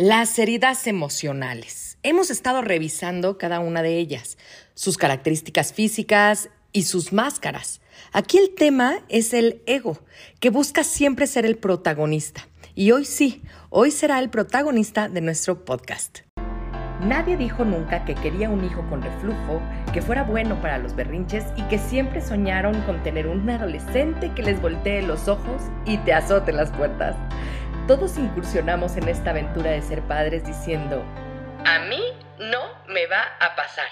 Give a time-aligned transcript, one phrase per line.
[0.00, 1.98] Las heridas emocionales.
[2.04, 4.38] Hemos estado revisando cada una de ellas,
[4.74, 7.80] sus características físicas y sus máscaras.
[8.12, 9.98] Aquí el tema es el ego,
[10.38, 12.46] que busca siempre ser el protagonista.
[12.76, 16.20] Y hoy sí, hoy será el protagonista de nuestro podcast.
[17.00, 19.60] Nadie dijo nunca que quería un hijo con reflujo,
[19.92, 24.44] que fuera bueno para los berrinches y que siempre soñaron con tener un adolescente que
[24.44, 27.16] les voltee los ojos y te azote las puertas.
[27.88, 31.02] Todos incursionamos en esta aventura de ser padres diciendo,
[31.64, 32.02] a mí
[32.38, 33.86] no me va a pasar.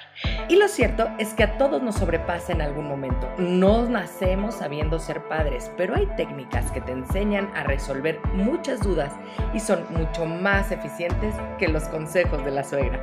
[0.51, 3.27] Y lo cierto es que a todos nos sobrepasa en algún momento.
[3.38, 9.15] No nacemos sabiendo ser padres, pero hay técnicas que te enseñan a resolver muchas dudas
[9.55, 13.01] y son mucho más eficientes que los consejos de la suegra.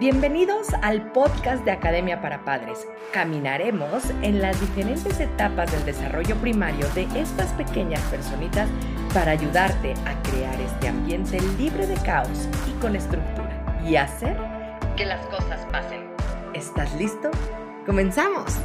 [0.00, 2.88] Bienvenidos al podcast de Academia para Padres.
[3.12, 8.66] Caminaremos en las diferentes etapas del desarrollo primario de estas pequeñas personitas
[9.12, 14.38] para ayudarte a crear este ambiente libre de caos y con estructura y hacer
[14.96, 16.00] que las cosas pasen.
[16.54, 17.30] ¿Estás listo?
[17.84, 18.56] ¡Comenzamos!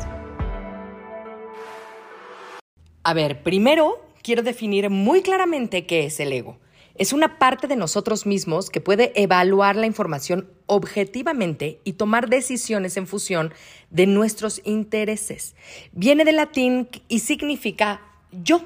[3.04, 6.60] A ver, primero quiero definir muy claramente qué es el ego.
[6.98, 12.96] Es una parte de nosotros mismos que puede evaluar la información objetivamente y tomar decisiones
[12.96, 13.54] en función
[13.90, 15.56] de nuestros intereses.
[15.92, 18.02] Viene del latín y significa
[18.32, 18.62] yo,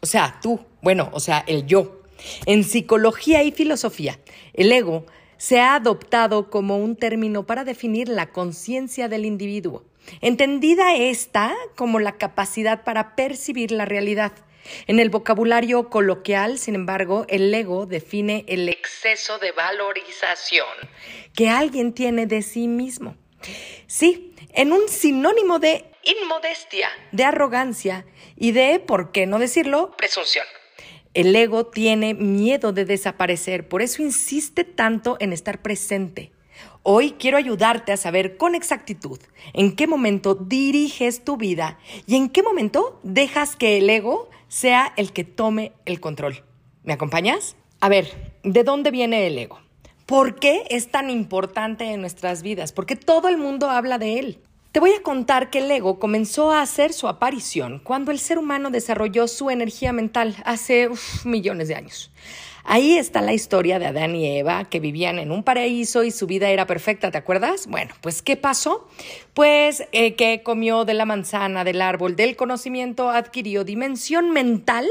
[0.00, 2.02] o sea, tú, bueno, o sea, el yo.
[2.46, 4.20] En psicología y filosofía,
[4.54, 5.04] el ego
[5.36, 9.84] se ha adoptado como un término para definir la conciencia del individuo,
[10.20, 14.32] entendida esta como la capacidad para percibir la realidad
[14.86, 20.66] en el vocabulario coloquial, sin embargo, el ego define el exceso de valorización
[21.34, 23.16] que alguien tiene de sí mismo.
[23.86, 28.06] Sí, en un sinónimo de inmodestia, de arrogancia
[28.36, 30.46] y de, ¿por qué no decirlo?, presunción.
[31.14, 36.32] El ego tiene miedo de desaparecer, por eso insiste tanto en estar presente.
[36.82, 39.18] Hoy quiero ayudarte a saber con exactitud
[39.54, 44.92] en qué momento diriges tu vida y en qué momento dejas que el ego sea
[44.96, 46.42] el que tome el control.
[46.84, 47.56] ¿Me acompañas?
[47.80, 49.60] A ver, ¿de dónde viene el ego?
[50.06, 52.72] ¿Por qué es tan importante en nuestras vidas?
[52.72, 54.40] Porque todo el mundo habla de él.
[54.70, 58.38] Te voy a contar que el ego comenzó a hacer su aparición cuando el ser
[58.38, 60.90] humano desarrolló su energía mental hace
[61.24, 62.12] millones de años.
[62.68, 66.26] Ahí está la historia de Adán y Eva, que vivían en un paraíso y su
[66.26, 67.68] vida era perfecta, ¿te acuerdas?
[67.68, 68.88] Bueno, pues ¿qué pasó?
[69.34, 74.84] Pues eh, que comió de la manzana del árbol del conocimiento, adquirió dimensión mental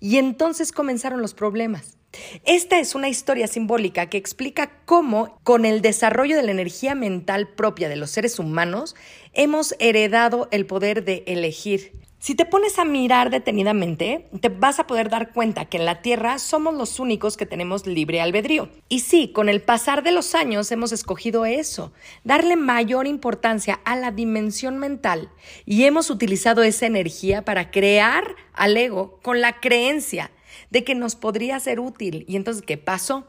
[0.00, 1.98] y entonces comenzaron los problemas.
[2.44, 7.46] Esta es una historia simbólica que explica cómo, con el desarrollo de la energía mental
[7.46, 8.96] propia de los seres humanos,
[9.34, 11.92] hemos heredado el poder de elegir
[12.24, 16.00] si te pones a mirar detenidamente, te vas a poder dar cuenta que en la
[16.00, 18.70] Tierra somos los únicos que tenemos libre albedrío.
[18.88, 21.92] Y sí, con el pasar de los años hemos escogido eso,
[22.22, 25.32] darle mayor importancia a la dimensión mental
[25.66, 30.30] y hemos utilizado esa energía para crear al ego con la creencia
[30.70, 32.24] de que nos podría ser útil.
[32.26, 33.28] ¿Y entonces qué pasó?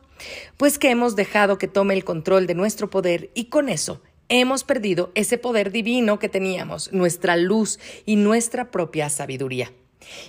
[0.56, 4.64] Pues que hemos dejado que tome el control de nuestro poder y con eso hemos
[4.64, 9.72] perdido ese poder divino que teníamos, nuestra luz y nuestra propia sabiduría.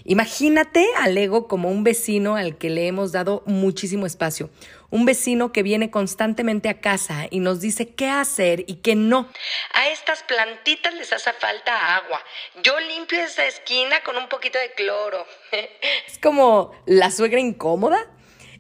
[0.05, 4.51] Imagínate al ego como un vecino al que le hemos dado muchísimo espacio,
[4.91, 9.29] un vecino que viene constantemente a casa y nos dice qué hacer y qué no.
[9.75, 12.21] A estas plantitas les hace falta agua.
[12.63, 15.27] Yo limpio esa esquina con un poquito de cloro.
[16.07, 17.99] es como la suegra incómoda.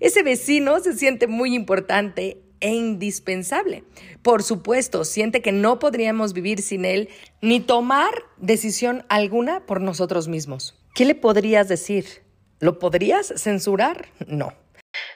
[0.01, 3.84] Ese vecino se siente muy importante e indispensable.
[4.22, 7.09] Por supuesto, siente que no podríamos vivir sin él
[7.41, 10.75] ni tomar decisión alguna por nosotros mismos.
[10.93, 12.25] ¿Qué le podrías decir?
[12.59, 14.09] ¿Lo podrías censurar?
[14.26, 14.53] No.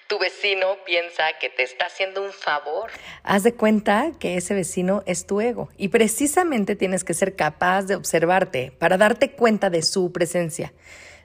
[0.06, 2.92] Tu vecino piensa que te está haciendo un favor.
[3.24, 7.82] Haz de cuenta que ese vecino es tu ego y precisamente tienes que ser capaz
[7.82, 10.72] de observarte para darte cuenta de su presencia.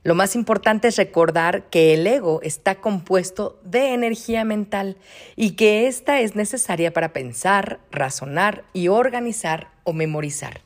[0.05, 4.97] Lo más importante es recordar que el ego está compuesto de energía mental
[5.35, 10.61] y que ésta es necesaria para pensar, razonar y organizar o memorizar.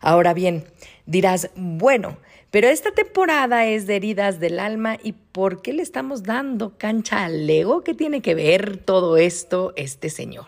[0.00, 0.64] Ahora bien,
[1.06, 2.18] dirás, bueno,
[2.52, 7.24] pero esta temporada es de heridas del alma y ¿por qué le estamos dando cancha
[7.24, 7.82] al ego?
[7.82, 10.46] ¿Qué tiene que ver todo esto este señor?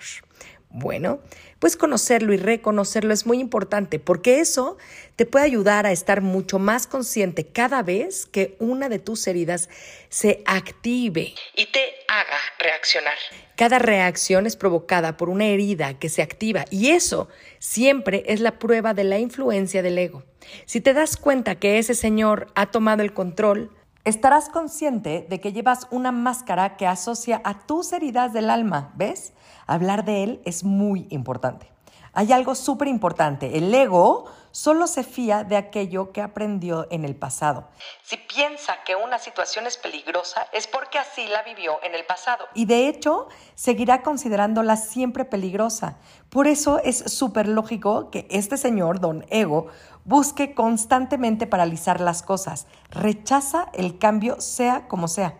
[0.73, 1.19] Bueno,
[1.59, 4.79] pues conocerlo y reconocerlo es muy importante porque eso
[5.17, 9.69] te puede ayudar a estar mucho más consciente cada vez que una de tus heridas
[10.11, 13.15] se active y te haga reaccionar.
[13.57, 17.29] Cada reacción es provocada por una herida que se activa y eso
[17.59, 20.23] siempre es la prueba de la influencia del ego.
[20.67, 23.71] Si te das cuenta que ese señor ha tomado el control,
[24.05, 29.35] Estarás consciente de que llevas una máscara que asocia a tus heridas del alma, ¿ves?
[29.67, 31.71] Hablar de él es muy importante.
[32.13, 33.57] Hay algo súper importante.
[33.57, 37.69] El ego solo se fía de aquello que aprendió en el pasado.
[38.03, 42.47] Si piensa que una situación es peligrosa, es porque así la vivió en el pasado.
[42.55, 45.99] Y de hecho, seguirá considerándola siempre peligrosa.
[46.31, 49.69] Por eso es súper lógico que este señor, don Ego,
[50.05, 52.67] busque constantemente paralizar las cosas.
[52.91, 55.39] Rechaza el cambio sea como sea.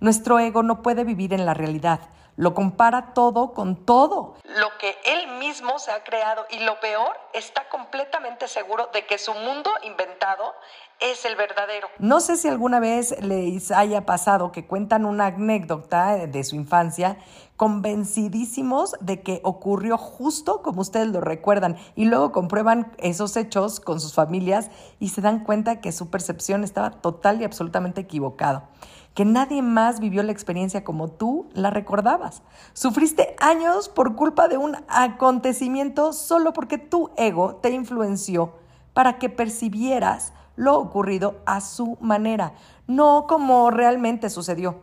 [0.00, 2.00] Nuestro ego no puede vivir en la realidad
[2.36, 4.34] lo compara todo con todo.
[4.44, 9.18] Lo que él mismo se ha creado y lo peor, está completamente seguro de que
[9.18, 10.54] su mundo inventado
[11.00, 11.88] es el verdadero.
[11.98, 17.18] No sé si alguna vez les haya pasado que cuentan una anécdota de su infancia
[17.56, 23.98] convencidísimos de que ocurrió justo como ustedes lo recuerdan y luego comprueban esos hechos con
[23.98, 28.68] sus familias y se dan cuenta que su percepción estaba total y absolutamente equivocada
[29.16, 32.42] que nadie más vivió la experiencia como tú la recordabas.
[32.74, 38.52] Sufriste años por culpa de un acontecimiento solo porque tu ego te influenció
[38.92, 42.52] para que percibieras lo ocurrido a su manera,
[42.86, 44.80] no como realmente sucedió.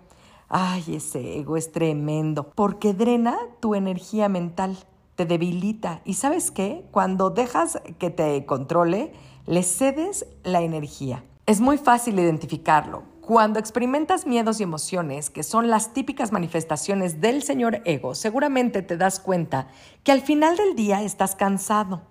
[0.50, 4.78] Ay, ese ego es tremendo, porque drena tu energía mental,
[5.16, 6.02] te debilita.
[6.06, 6.88] ¿Y sabes qué?
[6.90, 9.14] Cuando dejas que te controle,
[9.46, 11.24] le cedes la energía.
[11.46, 13.13] Es muy fácil identificarlo.
[13.26, 18.98] Cuando experimentas miedos y emociones, que son las típicas manifestaciones del señor ego, seguramente te
[18.98, 19.70] das cuenta
[20.04, 22.02] que al final del día estás cansado.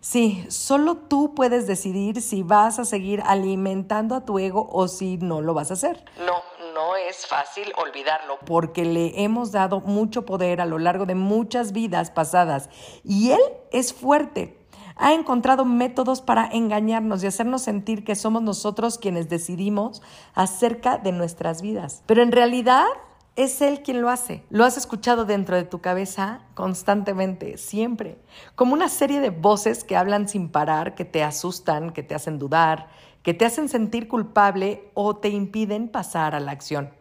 [0.00, 5.16] Sí, solo tú puedes decidir si vas a seguir alimentando a tu ego o si
[5.16, 6.04] no lo vas a hacer.
[6.18, 6.42] No,
[6.74, 11.72] no es fácil olvidarlo porque le hemos dado mucho poder a lo largo de muchas
[11.72, 12.68] vidas pasadas
[13.02, 13.40] y él
[13.72, 14.57] es fuerte,
[14.98, 20.02] ha encontrado métodos para engañarnos y hacernos sentir que somos nosotros quienes decidimos
[20.34, 22.02] acerca de nuestras vidas.
[22.06, 22.86] Pero en realidad
[23.36, 24.42] es Él quien lo hace.
[24.50, 28.18] Lo has escuchado dentro de tu cabeza constantemente, siempre,
[28.56, 32.40] como una serie de voces que hablan sin parar, que te asustan, que te hacen
[32.40, 32.88] dudar,
[33.22, 36.97] que te hacen sentir culpable o te impiden pasar a la acción.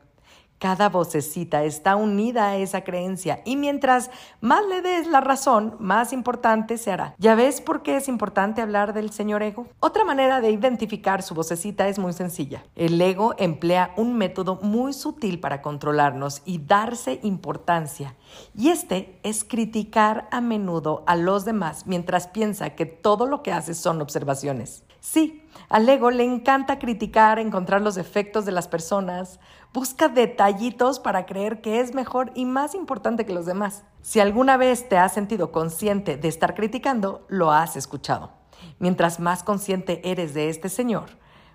[0.59, 4.09] Cada vocecita está unida a esa creencia y mientras
[4.41, 7.13] más le des la razón, más importante se hará.
[7.19, 9.67] ¿Ya ves por qué es importante hablar del señor ego?
[9.79, 12.63] Otra manera de identificar su vocecita es muy sencilla.
[12.75, 18.15] El ego emplea un método muy sutil para controlarnos y darse importancia.
[18.55, 23.51] Y este es criticar a menudo a los demás mientras piensa que todo lo que
[23.51, 24.86] hace son observaciones.
[25.09, 29.39] Sí, al ego le encanta criticar, encontrar los defectos de las personas,
[29.73, 33.85] busca detallitos para creer que es mejor y más importante que los demás.
[34.01, 38.31] Si alguna vez te has sentido consciente de estar criticando, lo has escuchado.
[38.79, 41.05] Mientras más consciente eres de este señor,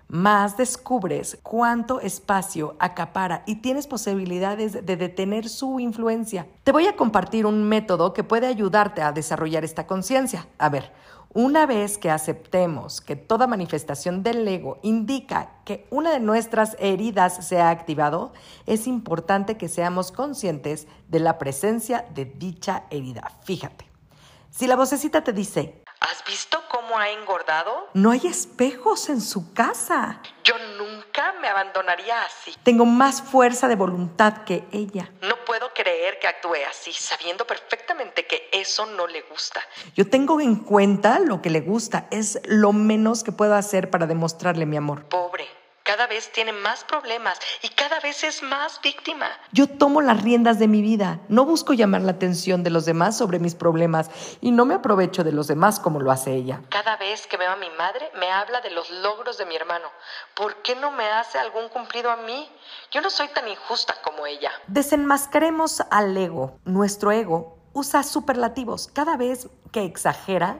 [0.07, 6.47] más descubres cuánto espacio acapara y tienes posibilidades de detener su influencia.
[6.63, 10.47] Te voy a compartir un método que puede ayudarte a desarrollar esta conciencia.
[10.57, 10.91] A ver,
[11.33, 17.45] una vez que aceptemos que toda manifestación del ego indica que una de nuestras heridas
[17.45, 18.33] se ha activado,
[18.67, 23.31] es importante que seamos conscientes de la presencia de dicha herida.
[23.43, 23.89] Fíjate,
[24.51, 27.87] si la vocecita te dice, ¿has visto cómo ha engordado?
[27.95, 30.21] No hay espejos en su casa.
[30.43, 30.92] Yo nunca
[31.41, 32.55] me abandonaría así.
[32.63, 35.11] Tengo más fuerza de voluntad que ella.
[35.21, 39.61] No puedo creer que actúe así, sabiendo perfectamente que eso no le gusta.
[39.95, 44.05] Yo tengo en cuenta lo que le gusta, es lo menos que puedo hacer para
[44.05, 45.05] demostrarle mi amor.
[45.05, 45.47] Pobre.
[45.93, 49.27] Cada vez tiene más problemas y cada vez es más víctima.
[49.51, 51.19] Yo tomo las riendas de mi vida.
[51.27, 54.09] No busco llamar la atención de los demás sobre mis problemas
[54.41, 56.61] y no me aprovecho de los demás como lo hace ella.
[56.69, 59.87] Cada vez que veo a mi madre, me habla de los logros de mi hermano.
[60.33, 62.49] ¿Por qué no me hace algún cumplido a mí?
[62.89, 64.49] Yo no soy tan injusta como ella.
[64.65, 66.57] Desenmascaremos al ego.
[66.65, 68.89] Nuestro ego usa superlativos.
[68.91, 70.57] Cada vez que exagera,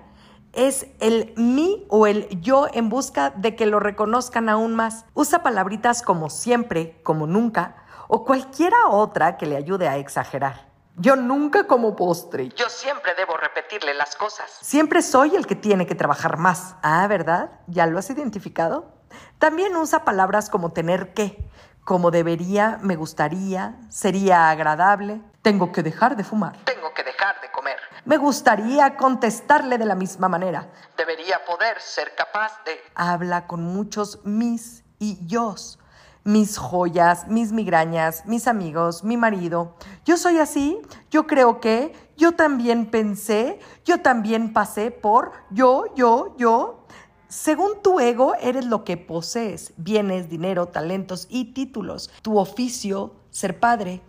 [0.53, 5.05] es el mí o el yo en busca de que lo reconozcan aún más.
[5.13, 10.71] Usa palabritas como siempre, como nunca o cualquiera otra que le ayude a exagerar.
[10.95, 12.49] Yo nunca como postre.
[12.49, 14.51] Yo siempre debo repetirle las cosas.
[14.61, 16.75] Siempre soy el que tiene que trabajar más.
[16.83, 17.49] Ah, ¿verdad?
[17.65, 18.93] ¿Ya lo has identificado?
[19.39, 21.49] También usa palabras como tener que,
[21.83, 25.21] como debería, me gustaría, sería agradable.
[25.41, 26.57] Tengo que dejar de fumar.
[26.93, 27.77] Tengo que dejar de comer.
[28.05, 30.69] Me gustaría contestarle de la misma manera.
[30.95, 32.79] Debería poder ser capaz de...
[32.93, 35.79] Habla con muchos mis y yos.
[36.23, 39.75] Mis joyas, mis migrañas, mis amigos, mi marido.
[40.05, 46.35] Yo soy así, yo creo que, yo también pensé, yo también pasé por, yo, yo,
[46.37, 46.85] yo.
[47.27, 53.59] Según tu ego, eres lo que posees, bienes, dinero, talentos y títulos, tu oficio, ser
[53.59, 54.01] padre.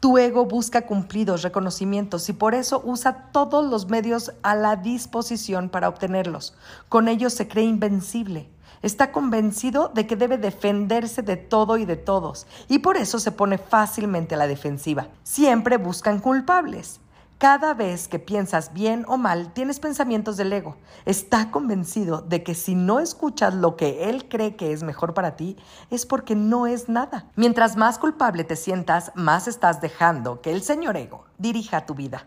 [0.00, 5.68] Tu ego busca cumplidos, reconocimientos y por eso usa todos los medios a la disposición
[5.70, 6.54] para obtenerlos.
[6.88, 8.48] Con ellos se cree invencible.
[8.80, 13.32] Está convencido de que debe defenderse de todo y de todos y por eso se
[13.32, 15.08] pone fácilmente a la defensiva.
[15.24, 17.00] Siempre buscan culpables.
[17.38, 20.76] Cada vez que piensas bien o mal, tienes pensamientos del ego.
[21.04, 25.36] Está convencido de que si no escuchas lo que él cree que es mejor para
[25.36, 25.56] ti,
[25.88, 27.26] es porque no es nada.
[27.36, 32.26] Mientras más culpable te sientas, más estás dejando que el señor ego dirija tu vida.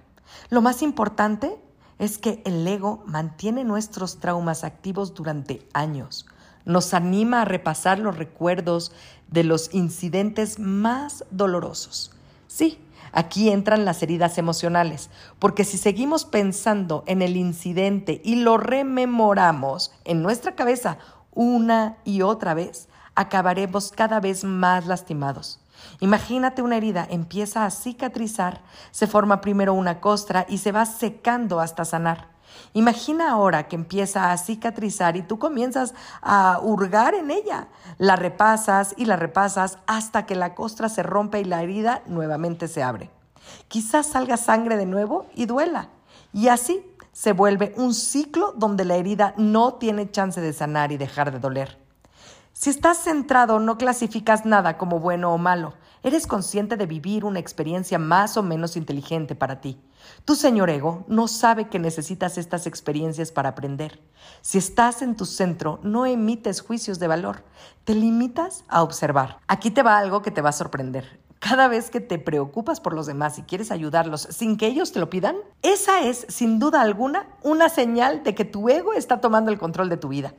[0.49, 1.61] Lo más importante
[1.99, 6.25] es que el ego mantiene nuestros traumas activos durante años.
[6.63, 8.93] Nos anima a repasar los recuerdos
[9.27, 12.11] de los incidentes más dolorosos.
[12.47, 12.79] Sí,
[13.11, 19.91] Aquí entran las heridas emocionales, porque si seguimos pensando en el incidente y lo rememoramos
[20.05, 20.97] en nuestra cabeza
[21.33, 25.59] una y otra vez, acabaremos cada vez más lastimados.
[25.99, 31.59] Imagínate una herida, empieza a cicatrizar, se forma primero una costra y se va secando
[31.59, 32.29] hasta sanar.
[32.73, 37.67] Imagina ahora que empieza a cicatrizar y tú comienzas a hurgar en ella.
[37.97, 42.67] La repasas y la repasas hasta que la costra se rompe y la herida nuevamente
[42.67, 43.09] se abre.
[43.67, 45.89] Quizás salga sangre de nuevo y duela.
[46.33, 50.97] Y así se vuelve un ciclo donde la herida no tiene chance de sanar y
[50.97, 51.77] dejar de doler.
[52.53, 55.73] Si estás centrado, no clasificas nada como bueno o malo.
[56.03, 59.79] Eres consciente de vivir una experiencia más o menos inteligente para ti.
[60.25, 63.99] Tu señor ego no sabe que necesitas estas experiencias para aprender.
[64.41, 67.43] Si estás en tu centro, no emites juicios de valor,
[67.83, 69.37] te limitas a observar.
[69.47, 71.19] Aquí te va algo que te va a sorprender.
[71.37, 74.99] Cada vez que te preocupas por los demás y quieres ayudarlos sin que ellos te
[74.99, 79.51] lo pidan, esa es, sin duda alguna, una señal de que tu ego está tomando
[79.51, 80.33] el control de tu vida.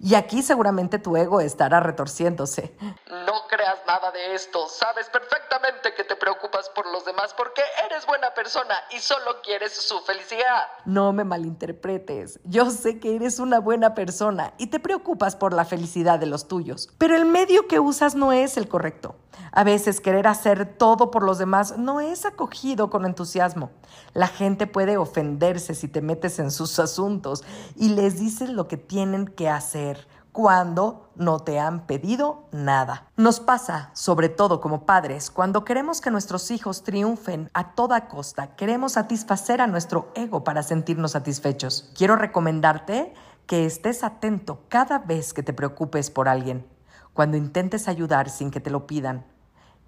[0.00, 2.76] Y aquí seguramente tu ego estará retorciéndose.
[3.08, 4.68] No creas nada de esto.
[4.68, 9.72] Sabes perfectamente que te preocupas por los demás porque eres buena persona y solo quieres
[9.72, 10.68] su felicidad.
[10.84, 12.40] No me malinterpretes.
[12.44, 16.46] Yo sé que eres una buena persona y te preocupas por la felicidad de los
[16.46, 16.88] tuyos.
[16.98, 19.16] Pero el medio que usas no es el correcto.
[19.52, 23.70] A veces querer hacer todo por los demás no es acogido con entusiasmo.
[24.12, 27.44] La gente puede ofenderse si te metes en sus asuntos
[27.76, 33.08] y les dices lo que tienen que hacer cuando no te han pedido nada.
[33.16, 38.56] Nos pasa, sobre todo como padres, cuando queremos que nuestros hijos triunfen a toda costa,
[38.56, 41.92] queremos satisfacer a nuestro ego para sentirnos satisfechos.
[41.96, 43.14] Quiero recomendarte
[43.46, 46.66] que estés atento cada vez que te preocupes por alguien,
[47.14, 49.24] cuando intentes ayudar sin que te lo pidan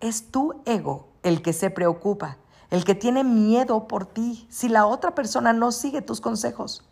[0.01, 2.39] es tu ego el que se preocupa,
[2.71, 6.85] el que tiene miedo por ti si la otra persona no sigue tus consejos.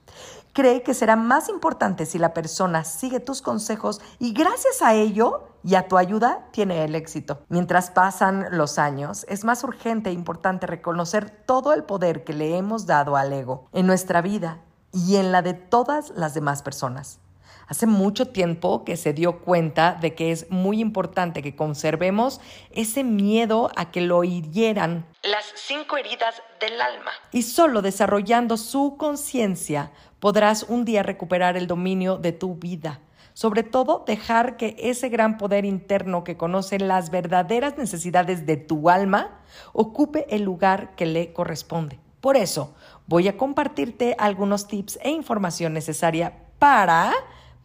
[0.58, 5.50] Cree que será más importante si la persona sigue tus consejos y gracias a ello
[5.62, 7.44] y a tu ayuda tiene el éxito.
[7.48, 12.56] Mientras pasan los años, es más urgente e importante reconocer todo el poder que le
[12.56, 14.60] hemos dado al ego en nuestra vida
[14.92, 17.20] y en la de todas las demás personas.
[17.68, 23.04] Hace mucho tiempo que se dio cuenta de que es muy importante que conservemos ese
[23.04, 25.06] miedo a que lo hirieran.
[25.22, 27.10] Las cinco heridas del alma.
[27.30, 33.00] Y solo desarrollando su conciencia podrás un día recuperar el dominio de tu vida.
[33.34, 38.90] Sobre todo, dejar que ese gran poder interno que conoce las verdaderas necesidades de tu
[38.90, 39.40] alma
[39.72, 42.00] ocupe el lugar que le corresponde.
[42.20, 42.74] Por eso,
[43.06, 47.12] voy a compartirte algunos tips e información necesaria para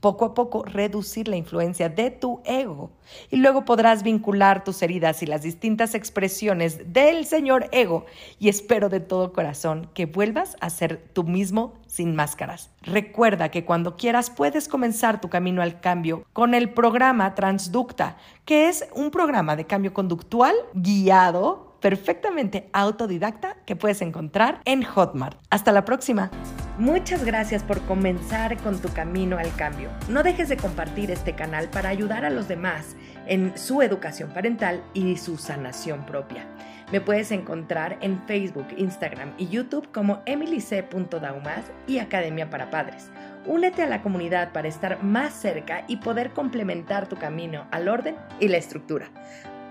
[0.03, 2.91] poco a poco reducir la influencia de tu ego.
[3.31, 8.05] Y luego podrás vincular tus heridas y las distintas expresiones del señor ego.
[8.37, 12.69] Y espero de todo corazón que vuelvas a ser tú mismo sin máscaras.
[12.81, 18.67] Recuerda que cuando quieras puedes comenzar tu camino al cambio con el programa Transducta, que
[18.67, 25.37] es un programa de cambio conductual guiado perfectamente autodidacta que puedes encontrar en Hotmart.
[25.49, 26.31] Hasta la próxima.
[26.77, 29.89] Muchas gracias por comenzar con tu camino al cambio.
[30.07, 32.95] No dejes de compartir este canal para ayudar a los demás
[33.27, 36.47] en su educación parental y su sanación propia.
[36.93, 43.11] Me puedes encontrar en Facebook, Instagram y YouTube como emilyc.daumas y Academia para Padres.
[43.45, 48.15] Únete a la comunidad para estar más cerca y poder complementar tu camino al orden
[48.39, 49.09] y la estructura.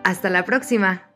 [0.04, 1.11] Hasta la próxima.